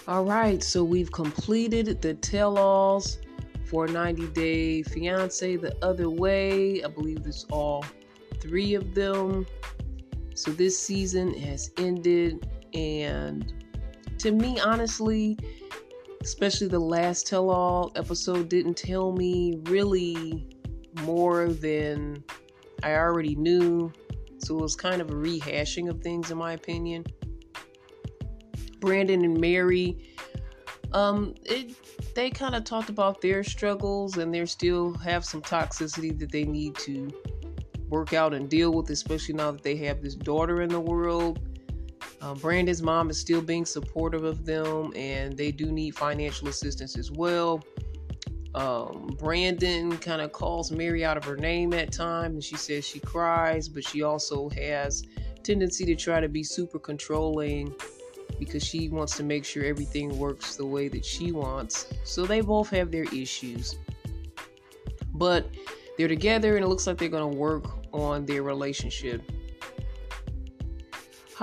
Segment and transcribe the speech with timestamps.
[0.06, 3.20] All right, so we've completed the tell alls
[3.66, 6.84] for 90 Day Fiance the other way.
[6.84, 7.86] I believe there's all
[8.42, 9.48] three of them.
[10.36, 13.63] So this season has ended, and
[14.24, 15.38] to me, honestly,
[16.22, 20.48] especially the last tell all episode didn't tell me really
[21.02, 22.24] more than
[22.84, 23.92] I already knew.
[24.38, 27.06] So it was kind of a rehashing of things, in my opinion.
[28.80, 30.16] Brandon and Mary,
[30.94, 31.76] um, it
[32.16, 36.46] they kind of talked about their struggles and they still have some toxicity that they
[36.46, 37.12] need to
[37.90, 41.40] work out and deal with, especially now that they have this daughter in the world.
[42.24, 46.98] Um, Brandon's mom is still being supportive of them, and they do need financial assistance
[46.98, 47.62] as well.
[48.56, 52.88] Um, Brandon kind of calls Mary out of her name at times, and she says
[52.88, 55.04] she cries, but she also has
[55.44, 57.76] tendency to try to be super controlling
[58.40, 61.88] because she wants to make sure everything works the way that she wants.
[62.06, 63.76] So they both have their issues.
[65.14, 65.50] But
[65.98, 69.30] they're together and it looks like they're going to work on their relationship.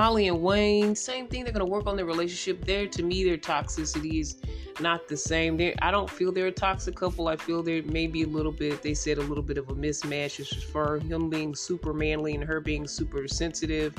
[0.01, 1.45] Holly and Wayne, same thing.
[1.45, 2.65] They're to work on their relationship.
[2.65, 4.37] There, to me, their toxicity is
[4.81, 5.59] not the same.
[5.59, 7.29] They, I don't feel they're a toxic couple.
[7.29, 8.81] I feel they're maybe a little bit.
[8.81, 12.43] They said a little bit of a mismatch as far him being super manly and
[12.43, 13.95] her being super sensitive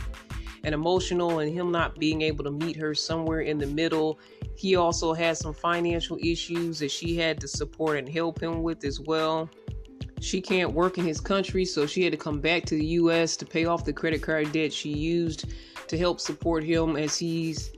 [0.63, 4.17] and emotional, and him not being able to meet her somewhere in the middle.
[4.55, 8.83] He also has some financial issues that she had to support and help him with
[8.85, 9.51] as well.
[10.19, 13.37] She can't work in his country, so she had to come back to the US
[13.37, 15.45] to pay off the credit card debt she used
[15.91, 17.71] to help support him as he's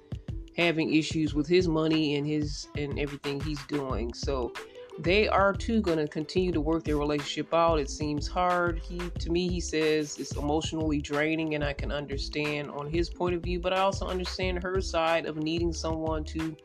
[0.56, 4.14] having issues with his money and his and everything he's doing.
[4.14, 4.54] So
[5.00, 7.80] they are too going to continue to work their relationship out.
[7.80, 8.78] It seems hard.
[8.78, 13.34] He to me he says it's emotionally draining and I can understand on his point
[13.34, 16.56] of view, but I also understand her side of needing someone to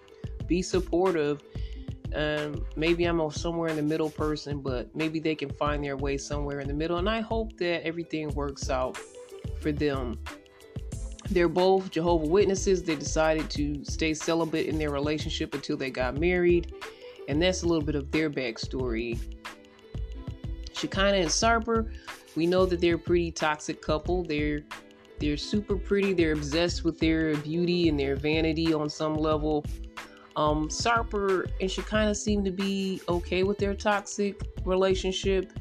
[0.46, 1.42] be supportive
[2.14, 5.96] um, maybe I'm a somewhere in the middle person, but maybe they can find their
[5.96, 6.96] way somewhere in the middle.
[6.98, 8.98] And I hope that everything works out
[9.60, 10.18] for them.
[11.30, 12.82] They're both Jehovah Witnesses.
[12.82, 16.74] They decided to stay celibate in their relationship until they got married,
[17.28, 19.18] and that's a little bit of their backstory.
[20.72, 21.90] Shekinah and Sarper,
[22.36, 24.24] we know that they're a pretty toxic couple.
[24.24, 24.62] They're
[25.18, 26.12] they're super pretty.
[26.12, 29.64] They're obsessed with their beauty and their vanity on some level.
[30.36, 35.52] Um, Sarper and Shekinah seem to be okay with their toxic relationship.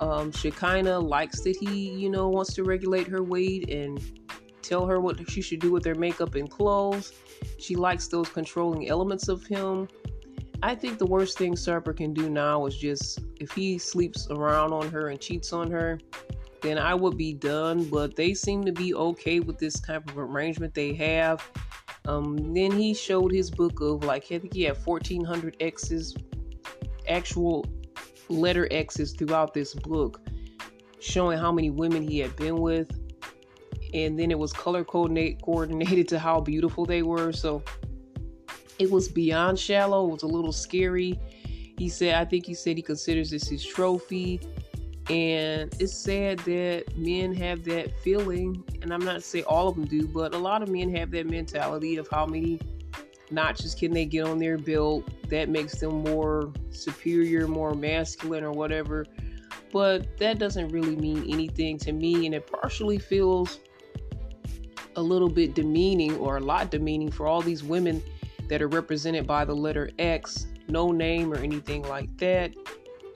[0.00, 4.17] Um, Shekinah likes that he, you know, wants to regulate her weight and
[4.68, 7.12] tell her what she should do with her makeup and clothes.
[7.58, 9.88] She likes those controlling elements of him.
[10.62, 14.72] I think the worst thing Sarper can do now is just if he sleeps around
[14.72, 16.00] on her and cheats on her,
[16.62, 17.84] then I would be done.
[17.84, 21.48] But they seem to be okay with this type of arrangement they have.
[22.06, 26.16] Um, then he showed his book of like I think he had 1400 X's,
[27.06, 27.64] actual
[28.28, 30.20] letter X's throughout this book,
[31.00, 32.90] showing how many women he had been with,
[33.94, 37.32] and then it was color coordinate coordinated to how beautiful they were.
[37.32, 37.62] So
[38.78, 40.08] it was beyond shallow.
[40.08, 41.18] It was a little scary.
[41.78, 44.40] He said, I think he said he considers this his trophy.
[45.10, 49.86] And it's sad that men have that feeling, and I'm not saying all of them
[49.86, 52.60] do, but a lot of men have that mentality of how many
[53.30, 58.52] notches can they get on their belt that makes them more superior, more masculine, or
[58.52, 59.06] whatever.
[59.72, 63.60] But that doesn't really mean anything to me, and it partially feels
[64.98, 68.02] a little bit demeaning or a lot demeaning for all these women
[68.48, 72.54] that are represented by the letter X, no name or anything like that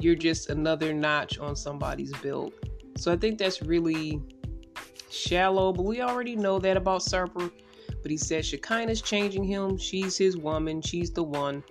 [0.03, 2.53] you're just another notch on somebody's belt.
[2.97, 4.21] So I think that's really
[5.11, 7.51] shallow, but we already know that about Sarper.
[8.03, 9.79] But he said Shekinah's changing him.
[9.79, 10.83] She's his woman.
[10.83, 11.63] She's the one.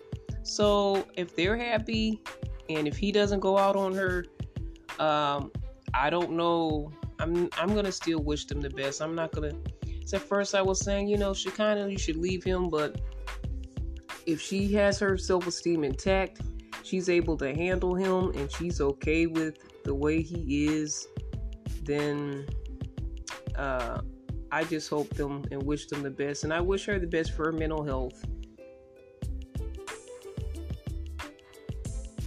[0.43, 2.21] So if they're happy
[2.69, 4.25] and if he doesn't go out on her,
[4.97, 5.51] um,
[5.93, 6.91] I don't know.
[7.19, 9.01] I'm I'm gonna still wish them the best.
[9.01, 9.51] I'm not gonna.
[10.05, 12.99] So at first I was saying, you know, Shekinah, you should leave him, but
[14.25, 16.41] if she has her self esteem intact,
[16.83, 21.07] she's able to handle him and she's okay with the way he is,
[21.83, 22.45] then
[23.55, 24.01] uh,
[24.51, 26.43] I just hope them and wish them the best.
[26.43, 28.25] And I wish her the best for her mental health.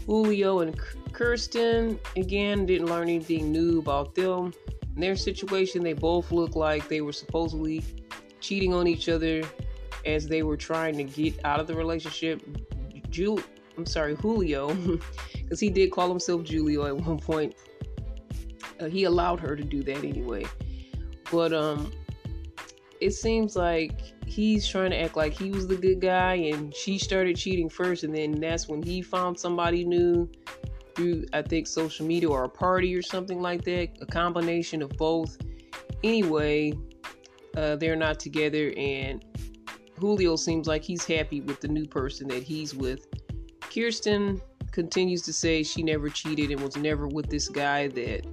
[0.06, 0.79] Julio and
[1.12, 4.53] Kirsten, again, didn't learn anything new about them.
[4.94, 7.82] In their situation, they both look like they were supposedly
[8.41, 9.43] cheating on each other
[10.06, 12.43] as they were trying to get out of the relationship.
[13.11, 13.41] Jul-
[13.76, 14.73] I'm sorry, Julio,
[15.32, 17.55] because he did call himself Julio at one point.
[18.81, 20.44] Uh, he allowed her to do that anyway.
[21.31, 21.93] But um,
[23.00, 23.93] it seems like
[24.26, 28.05] he's trying to act like he was the good guy, and she started cheating first,
[28.05, 30.29] and then that's when he found somebody new
[30.94, 34.91] through I think social media or a party or something like that, a combination of
[34.91, 35.37] both.
[36.02, 36.73] Anyway,
[37.56, 39.25] uh, they're not together, and
[39.99, 43.06] Julio seems like he's happy with the new person that he's with.
[43.61, 44.41] Kirsten
[44.73, 48.26] continues to say she never cheated and was never with this guy that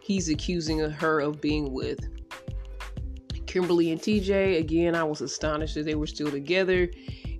[0.00, 2.00] he's accusing her of being with.
[3.46, 6.90] Kimberly and TJ, again, I was astonished that they were still together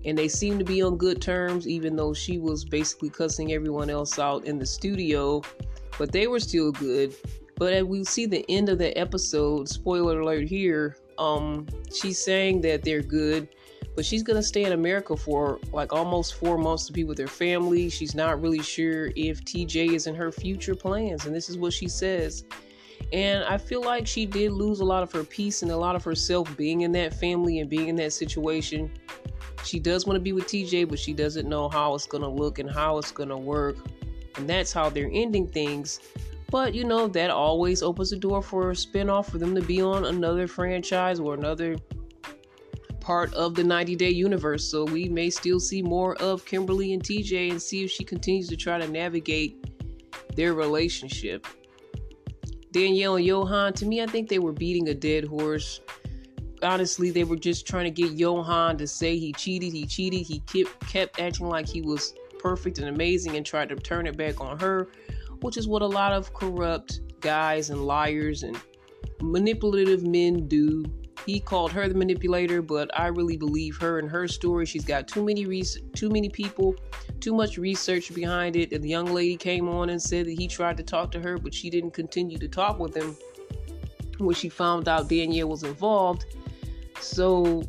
[0.05, 3.91] and they seem to be on good terms, even though she was basically cussing everyone
[3.91, 5.43] else out in the studio.
[5.99, 7.15] But they were still good.
[7.56, 12.62] But as we see the end of the episode, spoiler alert here, um, she's saying
[12.62, 13.49] that they're good,
[13.95, 17.29] but she's gonna stay in America for like almost four months to be with her
[17.29, 17.89] family.
[17.89, 21.73] She's not really sure if TJ is in her future plans, and this is what
[21.73, 22.45] she says.
[23.12, 25.95] And I feel like she did lose a lot of her peace and a lot
[25.95, 28.91] of herself being in that family and being in that situation.
[29.64, 32.28] She does want to be with TJ, but she doesn't know how it's going to
[32.28, 33.76] look and how it's going to work.
[34.37, 36.00] And that's how they're ending things.
[36.50, 39.81] But you know, that always opens the door for a spinoff for them to be
[39.81, 41.76] on another franchise or another
[43.00, 44.64] part of the 90 Day universe.
[44.70, 48.49] So we may still see more of Kimberly and TJ and see if she continues
[48.49, 49.67] to try to navigate
[50.37, 51.46] their relationship.
[52.70, 55.81] Danielle and Yohan, to me, I think they were beating a dead horse.
[56.64, 60.26] Honestly, they were just trying to get Yohan to say he cheated, he cheated.
[60.26, 64.16] He kept, kept acting like he was perfect and amazing and tried to turn it
[64.16, 64.88] back on her,
[65.40, 68.61] which is what a lot of corrupt guys and liars and
[69.20, 70.84] manipulative men do
[71.26, 74.67] he called her the manipulator, but I really believe her and her story.
[74.67, 75.44] She's got too many
[75.94, 76.75] too many people,
[77.20, 78.72] too much research behind it.
[78.72, 81.38] And the young lady came on and said that he tried to talk to her,
[81.38, 83.17] but she didn't continue to talk with him
[84.19, 86.26] when she found out Danielle was involved.
[87.05, 87.62] So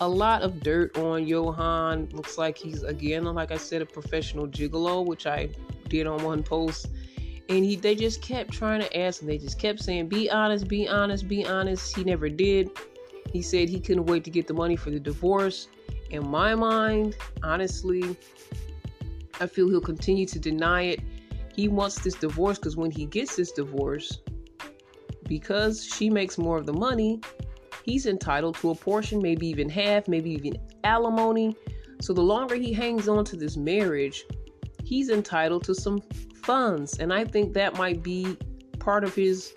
[0.00, 2.12] a lot of dirt on Yohan.
[2.12, 5.50] Looks like he's again, like I said, a professional gigolo, which I
[5.88, 6.86] did on one post
[7.50, 9.28] and he they just kept trying to ask him.
[9.28, 12.70] They just kept saying, "Be honest, be honest, be honest." He never did.
[13.32, 15.68] He said he couldn't wait to get the money for the divorce.
[16.10, 18.16] In my mind, honestly,
[19.40, 21.00] I feel he'll continue to deny it.
[21.54, 24.20] He wants this divorce because when he gets this divorce,
[25.24, 27.20] because she makes more of the money,
[27.84, 31.56] he's entitled to a portion, maybe even half, maybe even alimony.
[32.00, 34.24] So the longer he hangs on to this marriage,
[34.84, 36.00] he's entitled to some
[36.42, 36.98] funds.
[36.98, 38.36] And I think that might be
[38.78, 39.52] part of his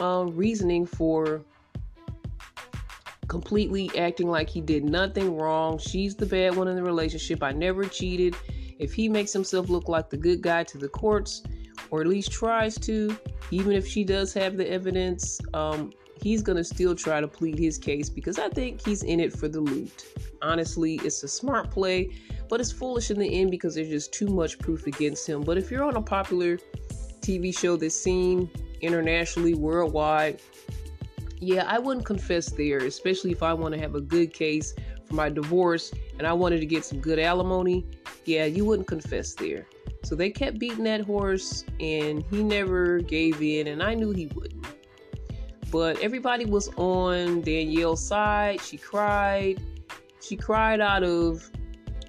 [0.00, 1.42] uh, reasoning for
[3.28, 5.78] completely acting like he did nothing wrong.
[5.78, 7.42] She's the bad one in the relationship.
[7.42, 8.36] I never cheated.
[8.78, 11.42] If he makes himself look like the good guy to the courts,
[11.90, 13.16] or at least tries to,
[13.50, 17.58] even if she does have the evidence, um, he's going to still try to plead
[17.58, 20.06] his case because I think he's in it for the loot.
[20.42, 22.10] Honestly, it's a smart play.
[22.48, 25.42] But it's foolish in the end because there's just too much proof against him.
[25.42, 26.58] But if you're on a popular
[27.20, 30.40] TV show that's seen internationally, worldwide,
[31.38, 35.14] yeah, I wouldn't confess there, especially if I want to have a good case for
[35.14, 37.84] my divorce and I wanted to get some good alimony.
[38.24, 39.66] Yeah, you wouldn't confess there.
[40.04, 44.26] So they kept beating that horse and he never gave in, and I knew he
[44.26, 44.64] wouldn't.
[45.70, 48.60] But everybody was on Danielle's side.
[48.60, 49.60] She cried.
[50.22, 51.50] She cried out of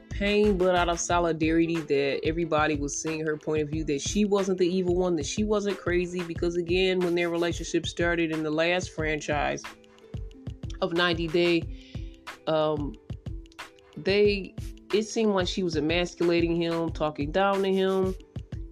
[0.10, 4.26] pain, but out of solidarity that everybody was seeing her point of view that she
[4.26, 6.22] wasn't the evil one, that she wasn't crazy.
[6.22, 9.64] Because again, when their relationship started in the last franchise
[10.82, 11.64] of 90 Day,
[12.48, 12.94] um,
[13.96, 14.54] they
[14.94, 18.16] it seemed like she was emasculating him, talking down to him.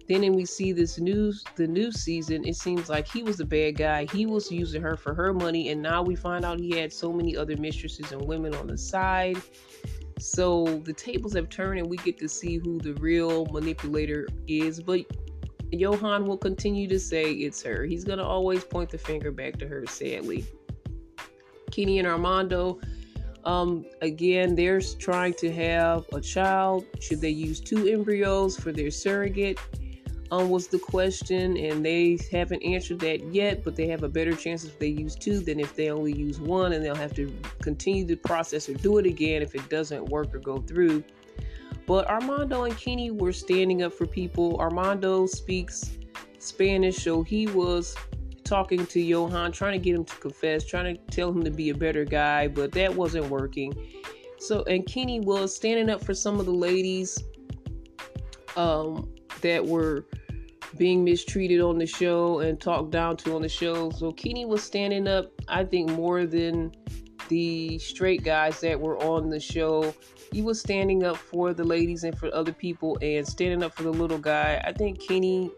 [0.08, 3.44] Then when we see this news, the new season, it seems like he was the
[3.44, 4.06] bad guy.
[4.12, 7.12] He was using her for her money, and now we find out he had so
[7.12, 9.36] many other mistresses and women on the side.
[10.18, 14.80] So the tables have turned and we get to see who the real manipulator is.
[14.80, 15.00] But
[15.72, 17.84] Yohan will continue to say it's her.
[17.84, 20.46] He's to always point the finger back to her, sadly.
[21.70, 22.80] Kenny and Armando,
[23.44, 26.84] Um, again, they're trying to have a child.
[27.00, 29.60] Should they use two embryos for their surrogate?
[30.30, 33.62] Um, was the question, and they haven't answered that yet.
[33.62, 36.40] But they have a better chance if they use two than if they only use
[36.40, 40.04] one, and they'll have to continue the process or do it again if it doesn't
[40.06, 41.04] work or go through.
[41.86, 44.58] But Armando and Kenny were standing up for people.
[44.58, 45.92] Armando speaks
[46.38, 47.94] Spanish, so he was
[48.42, 51.70] talking to Yohan, trying to get him to confess, trying to tell him to be
[51.70, 53.72] a better guy, but that wasn't working.
[54.38, 57.18] So, and Kenny was standing up for some of the ladies
[58.56, 60.06] um, that were
[60.76, 63.90] being mistreated on the show and talked down to on the show.
[63.90, 66.72] So, Kenny was standing up, I think, more than
[67.28, 69.94] the straight guys that were on the show.
[70.32, 73.84] He was standing up for the ladies and for other people and standing up for
[73.84, 74.62] the little guy.
[74.64, 75.50] I think Kenny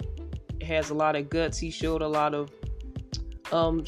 [0.63, 1.59] has a lot of guts.
[1.59, 2.51] He showed a lot of
[3.53, 3.85] um,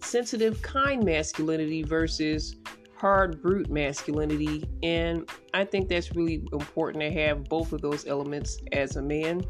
[0.00, 2.56] sensitive, kind masculinity versus
[3.04, 4.64] hard, brute masculinity.
[4.82, 9.44] And I think that's really important to have both of those elements as a man.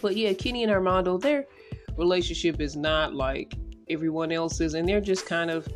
[0.00, 1.44] But yeah, Kenny and Armando, their
[1.98, 3.56] relationship is not like
[3.90, 5.68] everyone else's, and they're just kind of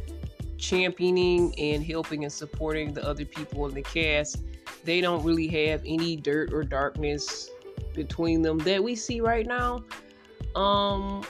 [0.57, 4.43] championing and helping and supporting the other people in the cast.
[4.85, 7.51] They don't really have any dirt or darkness
[7.93, 9.85] between them that we see right now.
[10.57, 11.27] Um,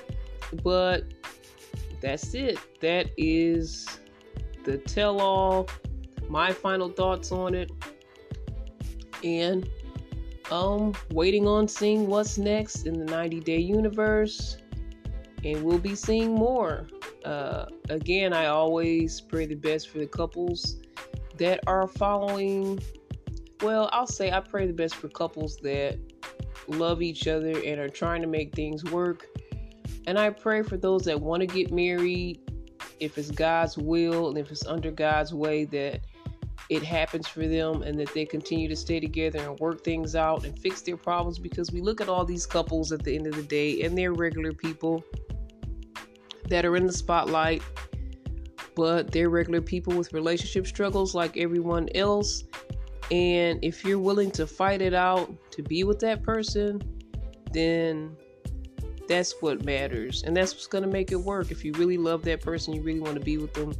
[0.62, 1.12] but
[2.00, 2.60] that's it.
[2.80, 3.93] That is
[4.64, 5.68] the tell all,
[6.28, 7.70] my final thoughts on it.
[9.22, 9.68] And
[10.50, 14.58] um waiting on seeing what's next in the 90 day universe.
[15.44, 16.88] And we'll be seeing more.
[17.24, 20.76] Uh, again, I always pray the best for the couples
[21.36, 22.78] that are following.
[23.62, 25.98] Well, I'll say I pray the best for couples that
[26.66, 29.26] love each other and are trying to make things work
[30.06, 32.40] and I pray for those that want to get married,
[33.04, 36.00] if it's God's will and if it's under God's way, that
[36.70, 40.44] it happens for them and that they continue to stay together and work things out
[40.44, 43.36] and fix their problems because we look at all these couples at the end of
[43.36, 45.04] the day and they're regular people
[46.48, 47.62] that are in the spotlight,
[48.74, 52.44] but they're regular people with relationship struggles like everyone else.
[53.10, 56.80] And if you're willing to fight it out to be with that person,
[57.52, 58.16] then
[59.08, 60.22] that's what matters.
[60.22, 61.50] And that's what's going to make it work.
[61.50, 63.74] If you really love that person, you really want to be with them,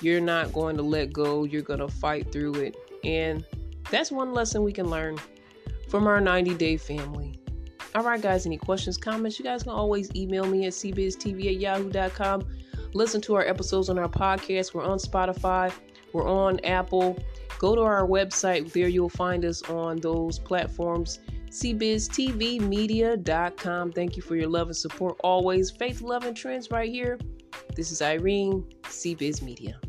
[0.00, 1.44] you're not going to let go.
[1.44, 2.76] You're going to fight through it.
[3.04, 3.44] And
[3.90, 5.18] that's one lesson we can learn
[5.88, 7.34] from our 90 day family.
[7.94, 9.38] All right, guys, any questions, comments?
[9.38, 12.46] You guys can always email me at cbiztv at yahoo.com.
[12.94, 14.74] Listen to our episodes on our podcast.
[14.74, 15.72] We're on Spotify,
[16.12, 17.18] we're on Apple.
[17.58, 18.72] Go to our website.
[18.72, 21.18] There you'll find us on those platforms
[21.50, 23.92] cbiztvmedia.com.
[23.92, 25.70] Thank you for your love and support always.
[25.70, 27.18] Faith, love, and trends right here.
[27.74, 29.80] This is Irene, CBiz Media.